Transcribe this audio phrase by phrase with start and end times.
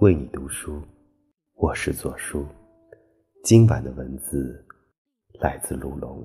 [0.00, 0.80] 为你读书，
[1.56, 2.46] 我是左书。
[3.44, 4.64] 今晚的文字
[5.42, 6.24] 来自卢龙。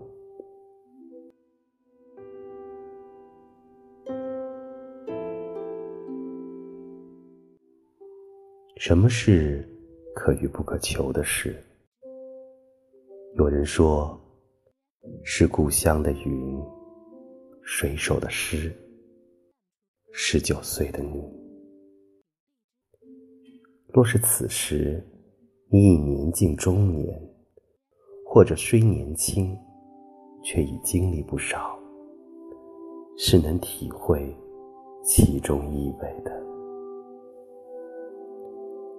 [8.78, 9.68] 什么是
[10.16, 11.62] 可遇不可求的事？
[13.36, 14.18] 有人说，
[15.26, 16.64] 是故乡的云，
[17.62, 18.74] 水手的诗，
[20.14, 21.45] 十九岁的你。
[23.96, 25.02] 若是此时
[25.70, 27.18] 你已年近中年，
[28.26, 29.58] 或者虽年轻，
[30.44, 31.80] 却已经历不少，
[33.18, 34.36] 是能体会
[35.02, 36.44] 其中意味的。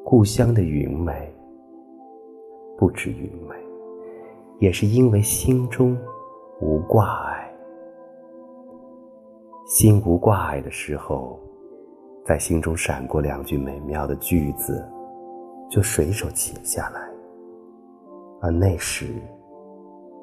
[0.02, 1.30] 故乡的云美，
[2.78, 3.54] 不止云美。
[4.60, 5.94] 也是因为心中
[6.62, 7.54] 无挂碍，
[9.66, 11.38] 心无挂碍的时候，
[12.26, 14.84] 在心中闪过两句美妙的句子，
[15.70, 17.00] 就随手写下来。
[18.42, 19.14] 而那时，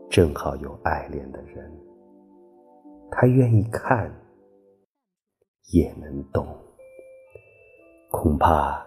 [0.10, 1.72] 正好有爱恋的人，
[3.10, 4.12] 他愿意看，
[5.72, 6.46] 也能懂。
[8.12, 8.86] 恐怕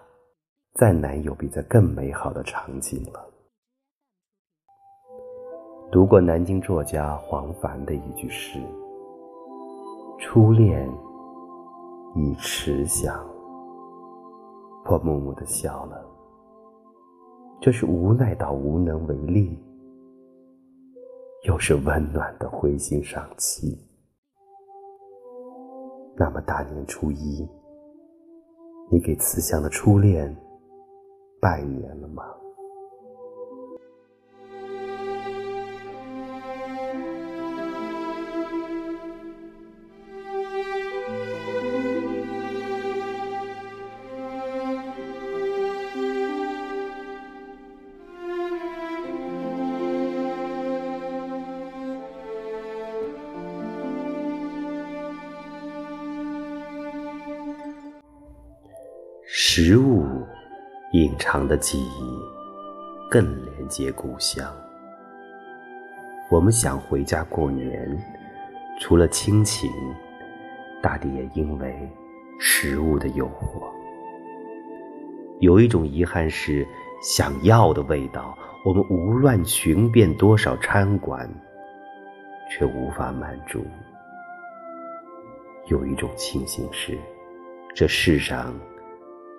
[0.75, 3.27] 再难有比这更美好的场景了。
[5.91, 8.59] 读过南京作家黄凡的一句诗
[10.21, 10.87] ：“初恋
[12.17, 13.25] 已迟响。”
[14.89, 16.03] 我默默的笑了。
[17.59, 19.57] 这是无奈到无能为力，
[21.45, 23.77] 又是温暖的灰心丧气。
[26.15, 27.47] 那么大年初一，
[28.91, 30.35] 你给慈祥的初恋
[31.41, 32.23] 拜年了吗？
[59.59, 60.05] 食物
[60.91, 62.21] 隐藏的记忆，
[63.09, 64.45] 更连接故乡。
[66.29, 67.99] 我们想回家过年，
[68.79, 69.67] 除了亲情，
[70.79, 71.75] 大抵也因为
[72.39, 73.63] 食物的诱惑。
[75.39, 76.63] 有一种遗憾是，
[77.01, 81.27] 想要的味道，我们无论寻遍多少餐馆，
[82.51, 83.65] 却无法满足。
[85.65, 86.95] 有一种庆幸是，
[87.73, 88.53] 这世上。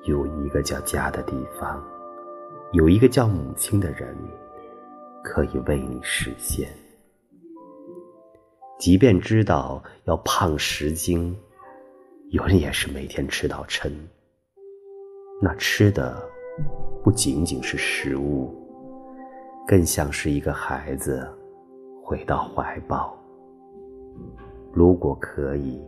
[0.04, 1.82] 有一个叫家的地方，
[2.72, 4.16] 有一个叫母亲的人，
[5.22, 6.69] 可以为你实现。
[8.78, 11.36] 即便知道要胖十斤，
[12.31, 13.92] 有人也是每天吃到撑。
[15.42, 16.26] 那吃的
[17.03, 18.54] 不仅仅是食物，
[19.66, 21.28] 更像是一个孩子
[22.03, 23.15] 回到怀抱。
[24.72, 25.82] 如果可以，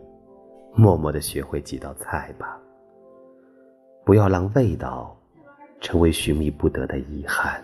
[0.75, 2.60] 默默的学会几道菜吧。
[4.11, 5.15] 不要让味道
[5.79, 7.63] 成为寻觅不得的遗憾。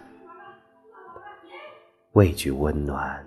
[2.13, 3.21] 味觉温暖，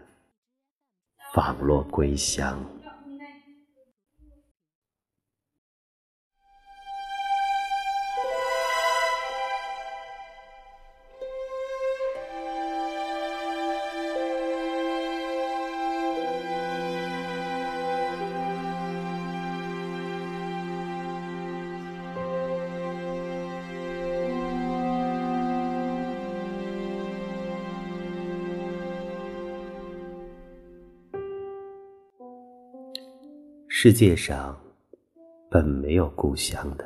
[1.34, 2.58] 仿若归乡。
[33.82, 34.54] 世界上
[35.50, 36.84] 本没有故乡的，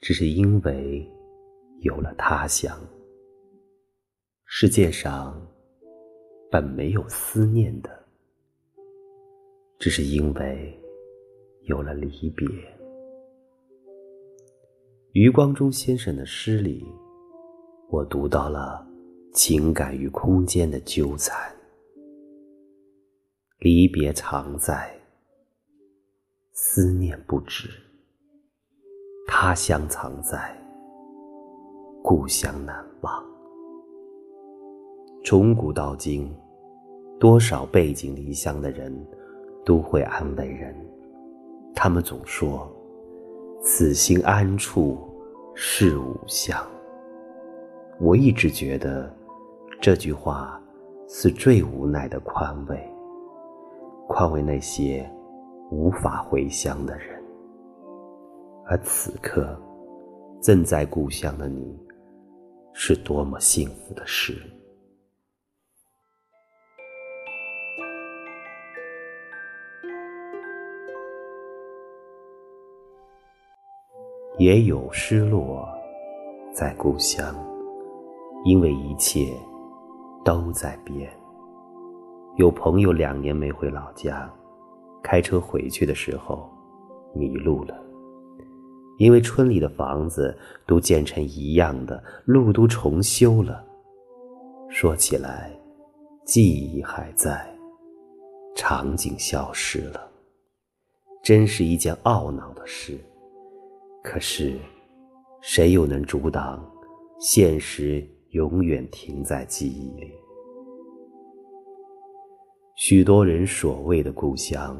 [0.00, 1.08] 只是因为
[1.82, 2.76] 有了他乡。
[4.44, 5.40] 世界上
[6.50, 7.96] 本没有思念的，
[9.78, 10.76] 只是因为
[11.66, 12.44] 有了离别。
[15.12, 16.84] 余光中先生的诗里，
[17.88, 18.84] 我读到了
[19.32, 21.38] 情感与空间的纠缠，
[23.60, 24.92] 离别常在。
[26.58, 27.68] 思念不止，
[29.28, 30.56] 他乡藏在，
[32.02, 33.22] 故乡难忘。
[35.22, 36.34] 从古到今，
[37.20, 38.90] 多少背井离乡的人
[39.66, 40.74] 都会安慰人，
[41.74, 42.66] 他们总说
[43.60, 44.96] ：“此心安处
[45.54, 46.58] 是吾乡。”
[48.00, 49.14] 我一直觉得
[49.78, 50.58] 这句话
[51.06, 52.82] 是最无奈的宽慰，
[54.08, 55.06] 宽慰那些。
[55.70, 57.20] 无法回乡的人，
[58.66, 59.60] 而此刻，
[60.40, 61.76] 正在故乡的你，
[62.72, 64.34] 是多么幸福的事。
[74.38, 75.66] 也有失落，
[76.52, 77.34] 在故乡，
[78.44, 79.32] 因为一切
[80.24, 81.10] 都在变。
[82.36, 84.30] 有朋友两年没回老家，
[85.06, 86.50] 开车回去的时候
[87.14, 87.80] 迷路了，
[88.98, 90.36] 因为村里的房子
[90.66, 93.64] 都建成一样的，路都重修了。
[94.68, 95.56] 说起来，
[96.24, 97.48] 记忆还在，
[98.56, 100.10] 场景消失了，
[101.22, 102.98] 真是一件懊恼的事。
[104.02, 104.58] 可是，
[105.40, 106.68] 谁又能阻挡
[107.20, 110.12] 现实永远停在记忆里？
[112.74, 114.76] 许多人所谓的故乡，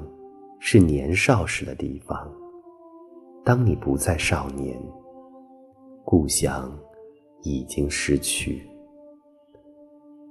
[0.69, 2.29] 是年少时的地方。
[3.45, 4.77] 当你不再少年，
[6.05, 6.77] 故乡
[7.43, 8.69] 已经失去。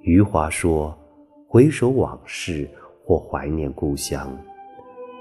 [0.02, 0.94] 余华说
[1.48, 2.70] ：“回首往事
[3.06, 4.38] 或怀念故乡，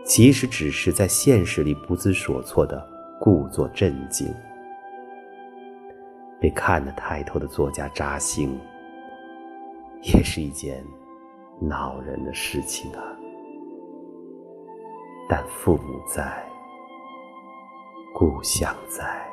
[0.04, 2.84] 其实只是在现实里不知所措的。”
[3.22, 4.26] 故作镇静，
[6.40, 8.58] 被看得太透的作家扎心，
[10.02, 10.84] 也是一件
[11.60, 13.16] 恼人的事情啊。
[15.28, 16.46] 但父母在，
[18.14, 19.26] 故乡在，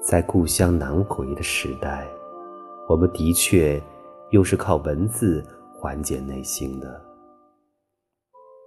[0.00, 2.06] 在故乡难回的时代，
[2.88, 3.80] 我们的确
[4.30, 5.44] 又是靠文字。
[5.82, 7.02] 缓解内心的，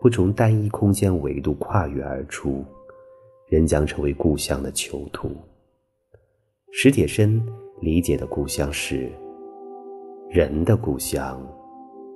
[0.02, 2.66] 不从单一空间维度跨越而出，
[3.46, 5.30] 人将成为故乡的囚徒。
[6.72, 7.40] 史铁生
[7.82, 9.12] 理解的故乡是，
[10.34, 11.40] 人的故乡，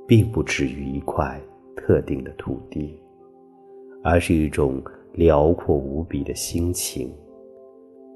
[0.08, 1.40] 并不止于一块
[1.76, 3.00] 特定的土地，
[4.04, 4.84] 而是一种
[5.14, 7.14] 辽阔无比的心情，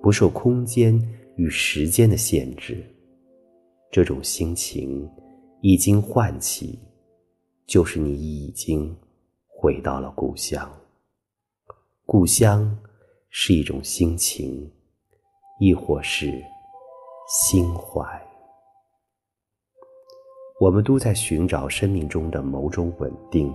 [0.01, 0.99] 不受空间
[1.35, 2.83] 与时间的限制。
[3.91, 5.07] 这种心情。
[5.63, 6.79] 一经唤起，
[7.67, 8.97] 就是你已经
[9.47, 10.67] 回到了故乡。
[12.07, 12.75] 故乡
[13.29, 14.67] 是一种心情，
[15.59, 16.33] 亦或是
[17.27, 18.30] 心怀。
[20.61, 23.51] 我们都在寻找生命中的某种稳定，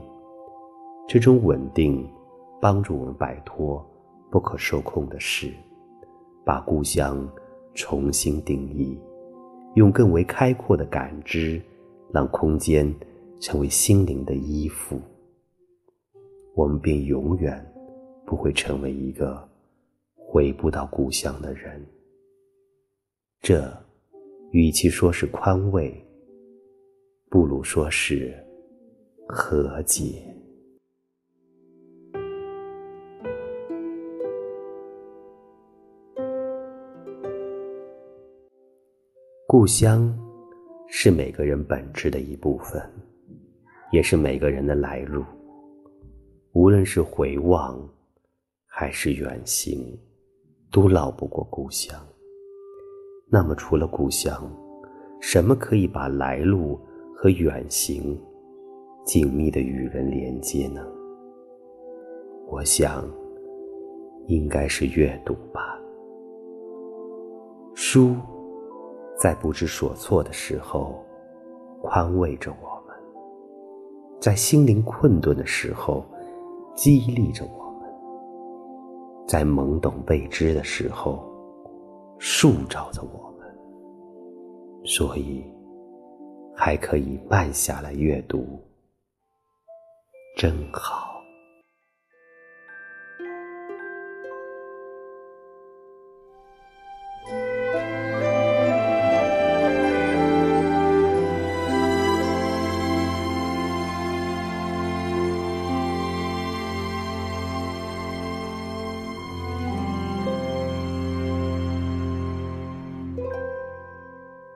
[1.06, 2.04] 这种稳定
[2.60, 3.80] 帮助我们摆脱
[4.28, 5.52] 不可受控的事，
[6.44, 7.24] 把故乡
[7.74, 8.98] 重新定义，
[9.76, 11.62] 用更为开阔的感知。
[12.12, 12.94] 让空间
[13.40, 14.98] 成为心灵的依附，
[16.54, 17.62] 我们便永远
[18.24, 19.46] 不会成为一个
[20.14, 21.84] 回不到故乡的人。
[23.40, 23.70] 这
[24.52, 25.92] 与其说是宽慰，
[27.28, 28.34] 不如说是
[29.28, 30.22] 和解。
[39.46, 40.16] 故乡。
[40.88, 42.80] 是每个人本质的一部分，
[43.90, 45.24] 也是每个人的来路。
[46.52, 47.76] 无论是回望，
[48.66, 49.98] 还是远行，
[50.70, 52.00] 都绕不过故乡。
[53.28, 54.48] 那么，除了故乡，
[55.20, 56.80] 什么可以把来路
[57.18, 58.16] 和远行
[59.06, 60.86] 紧密的与人连接呢？
[62.46, 63.02] 我想，
[64.26, 65.80] 应该是阅读吧。
[67.74, 68.14] 书。
[69.18, 71.02] 在不知所措的时候，
[71.80, 72.94] 宽慰着我们；
[74.20, 76.04] 在心灵困顿的时候，
[76.74, 77.88] 激励着我们；
[79.26, 81.24] 在懵懂未知的时候，
[82.18, 83.48] 塑造着我们。
[84.84, 85.42] 所以，
[86.56, 88.60] 还可以慢下来阅读，
[90.36, 91.15] 真好。